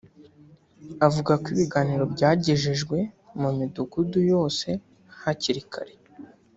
Avuga 1.07 1.31
ko 1.41 1.45
ibiganiro 1.53 2.03
byagejejwe 2.13 2.97
mu 3.39 3.49
midugudu 3.57 4.19
yose 4.31 4.67
hakiri 5.21 5.61
kare 5.71 5.93